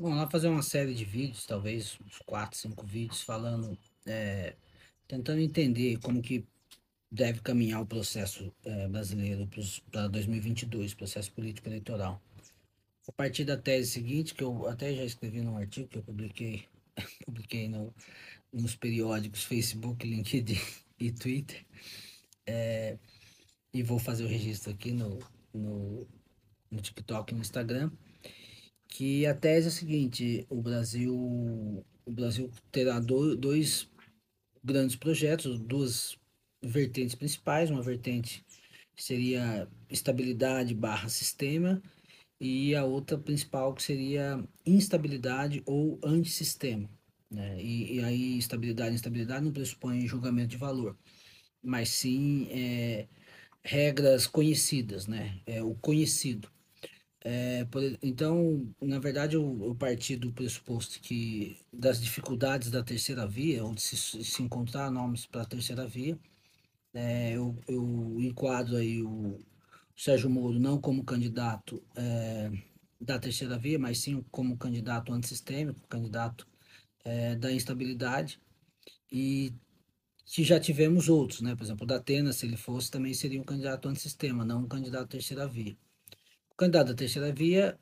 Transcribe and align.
Vamos 0.00 0.16
lá 0.16 0.30
fazer 0.30 0.46
uma 0.46 0.62
série 0.62 0.94
de 0.94 1.04
vídeos, 1.04 1.44
talvez 1.44 1.98
uns 2.06 2.18
4, 2.24 2.56
5 2.56 2.86
vídeos, 2.86 3.20
falando, 3.22 3.76
é, 4.06 4.54
tentando 5.08 5.40
entender 5.40 5.98
como 5.98 6.22
que 6.22 6.46
deve 7.10 7.40
caminhar 7.40 7.82
o 7.82 7.86
processo 7.86 8.54
é, 8.64 8.86
brasileiro 8.86 9.48
para 9.90 10.06
2022, 10.06 10.94
processo 10.94 11.32
político 11.32 11.68
eleitoral. 11.68 12.22
A 13.08 13.12
partir 13.12 13.44
da 13.44 13.56
tese 13.56 13.90
seguinte, 13.90 14.36
que 14.36 14.44
eu 14.44 14.68
até 14.68 14.94
já 14.94 15.04
escrevi 15.04 15.40
num 15.40 15.56
artigo 15.56 15.88
que 15.88 15.98
eu 15.98 16.02
publiquei, 16.04 16.64
publiquei 17.26 17.68
no, 17.68 17.92
nos 18.52 18.76
periódicos 18.76 19.42
Facebook, 19.42 20.06
LinkedIn 20.06 20.60
e 21.00 21.10
Twitter, 21.10 21.66
é, 22.46 22.96
e 23.74 23.82
vou 23.82 23.98
fazer 23.98 24.22
o 24.22 24.28
registro 24.28 24.70
aqui 24.70 24.92
no, 24.92 25.18
no, 25.52 26.06
no 26.70 26.80
TikTok 26.80 27.32
e 27.32 27.34
no 27.34 27.40
Instagram, 27.40 27.90
que 28.88 29.26
a 29.26 29.34
tese 29.34 29.66
é 29.66 29.68
a 29.68 29.72
seguinte, 29.72 30.46
o 30.48 30.60
Brasil, 30.60 31.14
o 31.14 32.10
Brasil 32.10 32.50
terá 32.72 32.98
do, 32.98 33.36
dois 33.36 33.88
grandes 34.64 34.96
projetos, 34.96 35.58
duas 35.60 36.18
vertentes 36.62 37.14
principais, 37.14 37.70
uma 37.70 37.82
vertente 37.82 38.44
seria 38.96 39.68
estabilidade 39.88 40.74
barra 40.74 41.08
sistema 41.08 41.80
e 42.40 42.74
a 42.74 42.84
outra 42.84 43.16
principal 43.16 43.74
que 43.74 43.82
seria 43.82 44.44
instabilidade 44.66 45.62
ou 45.66 45.98
antissistema. 46.02 46.88
Né? 47.30 47.62
E, 47.62 47.96
e 47.96 48.04
aí 48.04 48.38
estabilidade 48.38 48.92
e 48.92 48.94
instabilidade 48.94 49.44
não 49.44 49.52
pressupõe 49.52 50.06
julgamento 50.06 50.48
de 50.48 50.56
valor, 50.56 50.96
mas 51.62 51.90
sim 51.90 52.48
é, 52.50 53.06
regras 53.62 54.26
conhecidas, 54.26 55.06
né? 55.06 55.40
É 55.46 55.62
o 55.62 55.74
conhecido. 55.74 56.50
É, 57.20 57.64
por, 57.64 57.82
então, 58.02 58.72
na 58.80 58.98
verdade, 58.98 59.34
eu, 59.36 59.58
eu 59.64 59.74
parti 59.74 60.16
do 60.16 60.32
pressuposto 60.32 61.00
que 61.00 61.58
das 61.72 62.00
dificuldades 62.00 62.70
da 62.70 62.82
terceira 62.82 63.26
via, 63.26 63.64
ou 63.64 63.74
de 63.74 63.82
se, 63.82 63.96
se 64.24 64.42
encontrar 64.42 64.90
nomes 64.90 65.26
para 65.26 65.42
a 65.42 65.46
terceira 65.46 65.86
via, 65.86 66.18
é, 66.94 67.32
eu, 67.36 67.56
eu 67.68 68.16
enquadro 68.20 68.76
aí 68.76 69.02
o 69.02 69.38
Sérgio 69.96 70.30
Moro 70.30 70.58
não 70.60 70.80
como 70.80 71.04
candidato 71.04 71.82
é, 71.96 72.50
da 73.00 73.18
terceira 73.18 73.58
via, 73.58 73.78
mas 73.78 73.98
sim 74.00 74.24
como 74.30 74.56
candidato 74.56 75.12
antissistêmico, 75.12 75.80
candidato 75.88 76.46
é, 77.04 77.36
da 77.36 77.52
instabilidade, 77.52 78.40
e 79.12 79.52
que 80.26 80.44
já 80.44 80.60
tivemos 80.60 81.08
outros, 81.08 81.40
né? 81.42 81.56
Por 81.56 81.64
exemplo, 81.64 81.84
o 81.84 81.86
da 81.86 81.96
Atena, 81.96 82.32
se 82.32 82.46
ele 82.46 82.56
fosse, 82.56 82.90
também 82.90 83.14
seria 83.14 83.40
um 83.40 83.44
candidato 83.44 83.88
antissistema, 83.88 84.44
não 84.44 84.62
um 84.64 84.68
candidato 84.68 85.08
terceira 85.08 85.46
via 85.48 85.76
candidato 86.58 86.88
da 86.88 86.94
terceira 86.94 87.32
via 87.32 87.78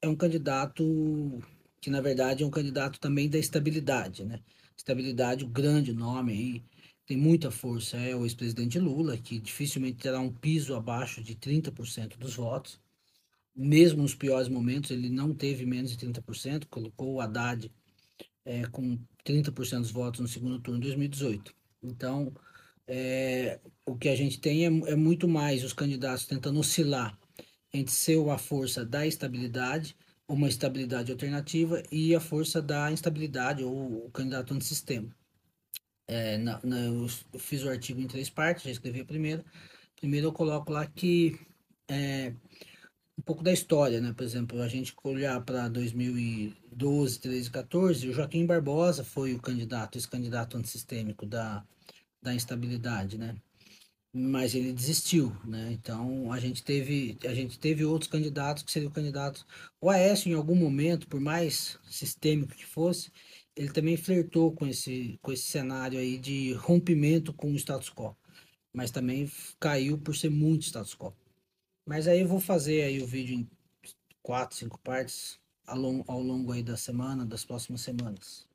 é 0.00 0.08
um 0.08 0.14
candidato 0.14 1.42
que, 1.80 1.90
na 1.90 2.00
verdade, 2.00 2.44
é 2.44 2.46
um 2.46 2.50
candidato 2.50 3.00
também 3.00 3.28
da 3.28 3.38
estabilidade, 3.38 4.24
né? 4.24 4.40
Estabilidade, 4.76 5.44
o 5.44 5.48
grande 5.48 5.92
nome 5.92 6.32
aí, 6.32 6.64
tem 7.06 7.16
muita 7.16 7.50
força, 7.50 7.96
é 7.96 8.14
o 8.14 8.24
ex-presidente 8.24 8.78
Lula, 8.78 9.18
que 9.18 9.40
dificilmente 9.40 9.98
terá 9.98 10.20
um 10.20 10.32
piso 10.32 10.74
abaixo 10.76 11.22
de 11.22 11.34
30% 11.34 12.16
dos 12.16 12.36
votos. 12.36 12.80
Mesmo 13.54 14.02
nos 14.02 14.14
piores 14.14 14.48
momentos, 14.48 14.92
ele 14.92 15.10
não 15.10 15.34
teve 15.34 15.66
menos 15.66 15.90
de 15.90 16.06
30%, 16.06 16.66
colocou 16.70 17.14
o 17.14 17.20
Haddad 17.20 17.70
é, 18.44 18.64
com 18.68 18.96
30% 19.24 19.80
dos 19.80 19.90
votos 19.90 20.20
no 20.20 20.28
segundo 20.28 20.60
turno 20.60 20.78
de 20.80 20.86
2018. 20.86 21.52
Então, 21.82 22.32
é, 22.86 23.58
o 23.84 23.96
que 23.96 24.08
a 24.08 24.14
gente 24.14 24.40
tem 24.40 24.64
é, 24.64 24.92
é 24.92 24.96
muito 24.96 25.26
mais 25.26 25.64
os 25.64 25.72
candidatos 25.72 26.26
tentando 26.26 26.60
oscilar 26.60 27.19
entre 27.72 27.92
ser 27.94 28.28
a 28.28 28.38
força 28.38 28.84
da 28.84 29.06
estabilidade, 29.06 29.96
uma 30.26 30.48
estabilidade 30.48 31.10
alternativa, 31.12 31.82
e 31.90 32.14
a 32.14 32.20
força 32.20 32.60
da 32.62 32.90
instabilidade, 32.92 33.64
ou 33.64 34.06
o 34.06 34.10
candidato 34.10 34.54
antissistema. 34.54 35.14
É, 36.06 36.38
na, 36.38 36.60
na, 36.64 36.78
eu 36.80 37.06
fiz 37.38 37.62
o 37.62 37.68
artigo 37.68 38.00
em 38.00 38.06
três 38.06 38.28
partes, 38.28 38.64
já 38.64 38.70
escrevi 38.70 39.00
a 39.00 39.04
primeira. 39.04 39.44
Primeiro 39.96 40.28
eu 40.28 40.32
coloco 40.32 40.72
lá 40.72 40.86
que 40.86 41.38
é, 41.88 42.34
um 43.18 43.22
pouco 43.22 43.42
da 43.42 43.52
história, 43.52 44.00
né? 44.00 44.12
Por 44.12 44.24
exemplo, 44.24 44.60
a 44.62 44.68
gente 44.68 44.94
olhar 45.04 45.40
para 45.44 45.68
2012, 45.68 47.20
13, 47.20 47.50
14, 47.50 48.08
o 48.08 48.12
Joaquim 48.12 48.46
Barbosa 48.46 49.04
foi 49.04 49.34
o 49.34 49.40
candidato, 49.40 49.98
esse 49.98 50.08
candidato 50.08 50.56
antissistêmico 50.56 51.26
da, 51.26 51.64
da 52.22 52.34
instabilidade, 52.34 53.18
né? 53.18 53.36
Mas 54.12 54.54
ele 54.54 54.72
desistiu, 54.72 55.36
né? 55.44 55.70
Então 55.72 56.32
a 56.32 56.40
gente 56.40 56.62
teve 56.62 57.16
a 57.24 57.34
gente 57.34 57.58
teve 57.58 57.84
outros 57.84 58.10
candidatos 58.10 58.62
que 58.62 58.72
seriam 58.72 58.90
candidatos. 58.90 59.46
O 59.80 59.88
Aécio 59.88 60.30
em 60.30 60.34
algum 60.34 60.56
momento, 60.56 61.06
por 61.08 61.20
mais 61.20 61.78
sistêmico 61.88 62.54
que 62.54 62.66
fosse, 62.66 63.12
ele 63.56 63.70
também 63.72 63.96
flertou 63.96 64.52
com 64.52 64.66
esse 64.66 65.18
com 65.22 65.32
esse 65.32 65.44
cenário 65.44 65.98
aí 65.98 66.18
de 66.18 66.52
rompimento 66.54 67.32
com 67.32 67.52
o 67.52 67.56
status 67.56 67.90
quo, 67.90 68.16
mas 68.72 68.90
também 68.90 69.30
caiu 69.60 69.98
por 69.98 70.16
ser 70.16 70.30
muito 70.30 70.64
status 70.64 70.94
quo. 70.94 71.14
Mas 71.86 72.08
aí 72.08 72.20
eu 72.20 72.28
vou 72.28 72.40
fazer 72.40 72.82
aí 72.82 73.02
o 73.02 73.06
vídeo 73.06 73.34
em 73.36 73.48
quatro, 74.22 74.56
cinco 74.56 74.78
partes 74.80 75.38
ao 75.66 75.78
longo, 75.78 76.04
ao 76.08 76.20
longo 76.22 76.52
aí 76.52 76.62
da 76.62 76.76
semana, 76.76 77.24
das 77.26 77.44
próximas 77.44 77.80
semanas. 77.82 78.49